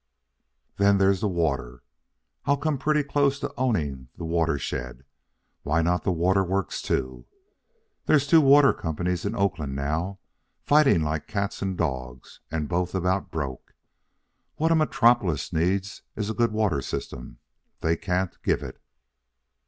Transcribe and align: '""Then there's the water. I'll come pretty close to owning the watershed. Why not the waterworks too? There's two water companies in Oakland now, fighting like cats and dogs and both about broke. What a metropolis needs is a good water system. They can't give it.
'""Then 0.79 0.97
there's 0.97 1.21
the 1.21 1.27
water. 1.27 1.83
I'll 2.45 2.57
come 2.57 2.79
pretty 2.79 3.03
close 3.03 3.37
to 3.39 3.53
owning 3.55 4.07
the 4.17 4.25
watershed. 4.25 5.03
Why 5.61 5.83
not 5.83 6.01
the 6.03 6.11
waterworks 6.11 6.81
too? 6.81 7.27
There's 8.07 8.25
two 8.25 8.41
water 8.41 8.73
companies 8.73 9.25
in 9.25 9.35
Oakland 9.35 9.75
now, 9.75 10.17
fighting 10.63 11.03
like 11.03 11.27
cats 11.27 11.61
and 11.61 11.77
dogs 11.77 12.39
and 12.49 12.67
both 12.67 12.95
about 12.95 13.29
broke. 13.29 13.75
What 14.55 14.71
a 14.71 14.75
metropolis 14.75 15.53
needs 15.53 16.01
is 16.15 16.31
a 16.31 16.33
good 16.33 16.51
water 16.51 16.81
system. 16.81 17.37
They 17.81 17.95
can't 17.95 18.41
give 18.41 18.63
it. 18.63 18.81